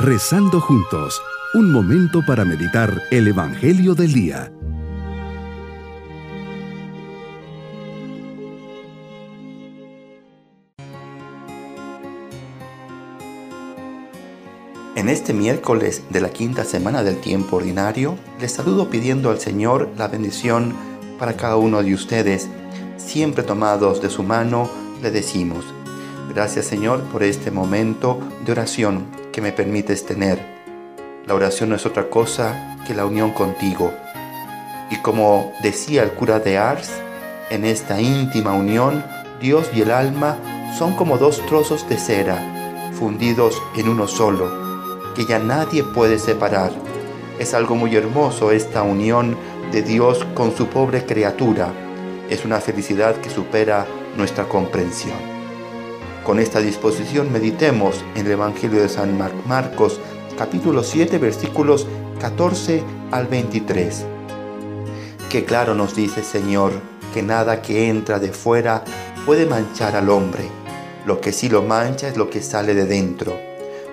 [0.00, 1.20] Rezando juntos,
[1.54, 4.52] un momento para meditar el Evangelio del Día.
[14.94, 19.90] En este miércoles de la quinta semana del tiempo ordinario, les saludo pidiendo al Señor
[19.98, 20.74] la bendición
[21.18, 22.48] para cada uno de ustedes.
[22.98, 24.70] Siempre tomados de su mano,
[25.02, 25.64] le decimos,
[26.32, 30.38] gracias Señor por este momento de oración que me permites tener.
[31.26, 33.92] La oración no es otra cosa que la unión contigo.
[34.90, 36.90] Y como decía el cura de Ars,
[37.50, 39.04] en esta íntima unión,
[39.40, 40.38] Dios y el alma
[40.78, 44.68] son como dos trozos de cera, fundidos en uno solo
[45.18, 46.70] que ya nadie puede separar.
[47.40, 49.36] Es algo muy hermoso esta unión
[49.72, 51.72] de Dios con su pobre criatura.
[52.30, 53.84] Es una felicidad que supera
[54.16, 55.37] nuestra comprensión.
[56.28, 59.98] Con esta disposición meditemos en el Evangelio de San Marcos
[60.36, 61.86] capítulo 7 versículos
[62.20, 64.04] 14 al 23.
[65.30, 66.72] Que claro nos dice Señor
[67.14, 68.84] que nada que entra de fuera
[69.24, 70.44] puede manchar al hombre.
[71.06, 73.32] Lo que sí lo mancha es lo que sale de dentro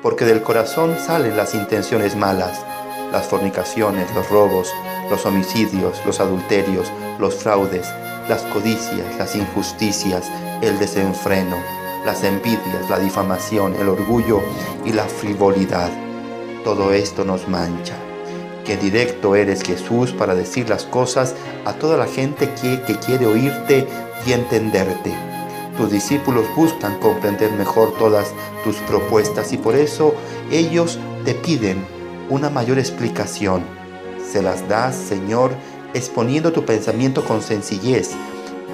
[0.00, 2.64] porque del corazón salen las intenciones malas,
[3.10, 4.72] las fornicaciones, los robos,
[5.10, 7.88] los homicidios, los adulterios, los fraudes,
[8.28, 10.30] las codicias, las injusticias,
[10.62, 11.56] el desenfreno,
[12.04, 14.40] las envidias, la difamación, el orgullo
[14.84, 15.90] y la frivolidad.
[16.64, 17.96] Todo esto nos mancha.
[18.64, 21.34] Qué directo eres Jesús para decir las cosas
[21.64, 23.86] a toda la gente que, que quiere oírte
[24.26, 25.30] y entenderte
[25.80, 30.14] tus discípulos buscan comprender mejor todas tus propuestas y por eso
[30.50, 31.86] ellos te piden
[32.28, 33.62] una mayor explicación.
[34.30, 35.52] Se las das, Señor,
[35.94, 38.10] exponiendo tu pensamiento con sencillez,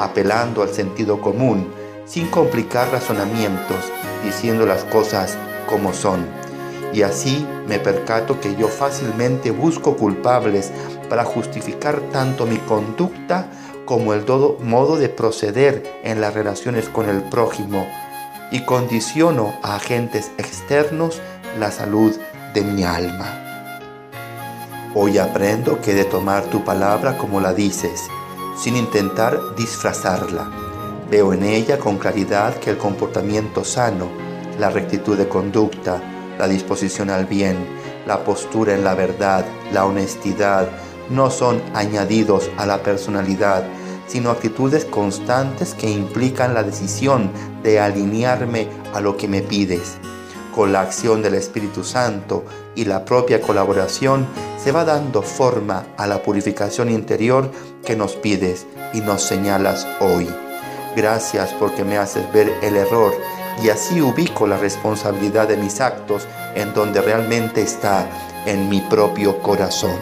[0.00, 1.68] apelando al sentido común,
[2.06, 3.92] sin complicar razonamientos,
[4.24, 5.36] diciendo las cosas
[5.68, 6.26] como son.
[6.92, 10.72] Y así me percato que yo fácilmente busco culpables
[11.10, 13.48] para justificar tanto mi conducta
[13.84, 17.86] como el todo modo de proceder en las relaciones con el prójimo
[18.50, 21.20] y condiciono a agentes externos
[21.58, 22.14] la salud
[22.54, 23.42] de mi alma.
[24.94, 28.02] Hoy aprendo que de tomar tu palabra como la dices,
[28.56, 30.65] sin intentar disfrazarla.
[31.10, 34.08] Veo en ella con claridad que el comportamiento sano,
[34.58, 36.02] la rectitud de conducta,
[36.36, 37.56] la disposición al bien,
[38.06, 40.68] la postura en la verdad, la honestidad,
[41.08, 43.64] no son añadidos a la personalidad,
[44.08, 47.30] sino actitudes constantes que implican la decisión
[47.62, 49.98] de alinearme a lo que me pides.
[50.52, 52.44] Con la acción del Espíritu Santo
[52.74, 54.26] y la propia colaboración
[54.58, 57.50] se va dando forma a la purificación interior
[57.84, 60.28] que nos pides y nos señalas hoy.
[60.96, 63.12] Gracias porque me haces ver el error
[63.62, 68.08] y así ubico la responsabilidad de mis actos en donde realmente está
[68.46, 69.94] en mi propio corazón.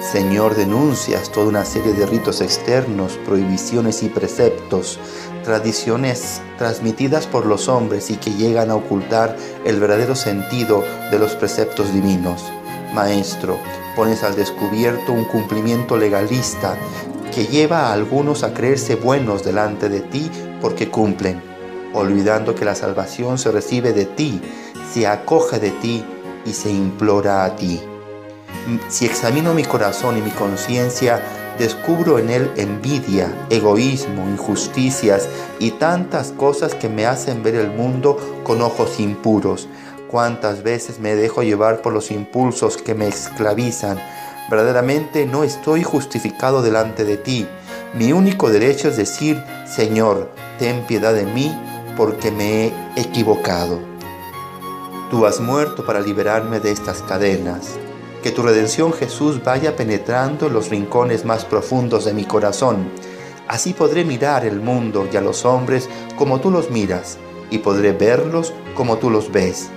[0.00, 5.00] Señor, denuncias toda una serie de ritos externos, prohibiciones y preceptos,
[5.42, 11.34] tradiciones transmitidas por los hombres y que llegan a ocultar el verdadero sentido de los
[11.34, 12.44] preceptos divinos.
[12.94, 13.58] Maestro,
[13.96, 16.76] pones al descubierto un cumplimiento legalista
[17.38, 20.28] que lleva a algunos a creerse buenos delante de ti
[20.60, 21.40] porque cumplen,
[21.94, 24.40] olvidando que la salvación se recibe de ti,
[24.92, 26.04] se acoge de ti
[26.44, 27.80] y se implora a ti.
[28.88, 31.22] Si examino mi corazón y mi conciencia,
[31.60, 35.28] descubro en él envidia, egoísmo, injusticias
[35.60, 39.68] y tantas cosas que me hacen ver el mundo con ojos impuros.
[40.10, 43.96] Cuántas veces me dejo llevar por los impulsos que me esclavizan.
[44.48, 47.46] Verdaderamente no estoy justificado delante de ti.
[47.94, 51.54] Mi único derecho es decir, Señor, ten piedad de mí
[51.96, 53.78] porque me he equivocado.
[55.10, 57.76] Tú has muerto para liberarme de estas cadenas.
[58.22, 62.90] Que tu redención Jesús vaya penetrando los rincones más profundos de mi corazón.
[63.46, 67.16] Así podré mirar el mundo y a los hombres como tú los miras,
[67.50, 69.70] y podré verlos como tú los ves.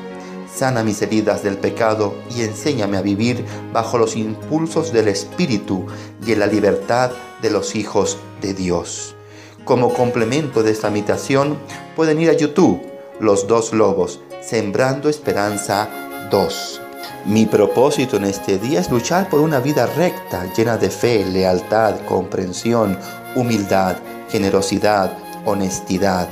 [0.54, 5.88] Sana mis heridas del pecado y enséñame a vivir bajo los impulsos del Espíritu
[6.26, 7.12] y en la libertad
[7.42, 9.16] de los hijos de Dios.
[9.64, 11.58] Como complemento de esta meditación
[11.96, 12.82] pueden ir a YouTube,
[13.20, 15.90] Los Dos Lobos, Sembrando Esperanza
[16.32, 16.82] 2.
[17.26, 21.96] Mi propósito en este día es luchar por una vida recta, llena de fe, lealtad,
[22.08, 22.98] comprensión,
[23.36, 23.98] humildad,
[24.30, 26.28] generosidad, honestidad,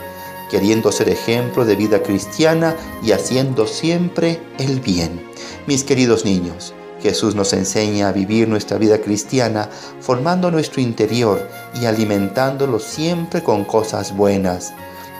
[0.50, 5.22] queriendo ser ejemplo de vida cristiana y haciendo siempre el bien.
[5.68, 9.70] Mis queridos niños, Jesús nos enseña a vivir nuestra vida cristiana
[10.02, 11.48] formando nuestro interior
[11.80, 14.74] y alimentándolo siempre con cosas buenas,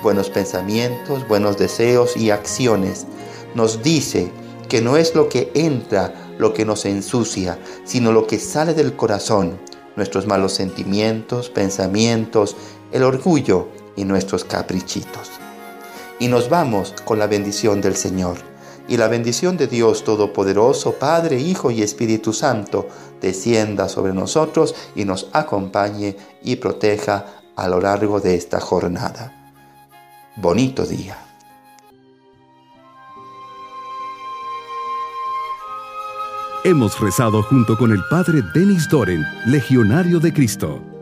[0.04, 3.06] buenos pensamientos, buenos deseos y acciones.
[3.56, 4.32] Nos dice
[4.68, 8.96] que no es lo que entra lo que nos ensucia, sino lo que sale del
[8.96, 9.60] corazón,
[9.96, 12.56] nuestros malos sentimientos, pensamientos,
[12.92, 13.68] el orgullo
[14.00, 15.30] y nuestros caprichitos.
[16.20, 18.38] Y nos vamos con la bendición del Señor.
[18.88, 22.88] Y la bendición de Dios Todopoderoso, Padre, Hijo y Espíritu Santo,
[23.22, 27.26] descienda sobre nosotros y nos acompañe y proteja
[27.56, 29.52] a lo largo de esta jornada.
[30.38, 31.18] Bonito día.
[36.64, 40.99] Hemos rezado junto con el Padre Denis Doren, Legionario de Cristo.